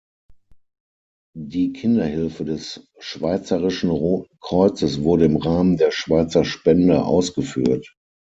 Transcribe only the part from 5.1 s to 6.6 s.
im Rahmen der "Schweizer